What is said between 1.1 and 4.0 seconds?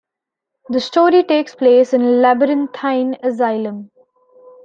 takes place in a labyrinthine asylum.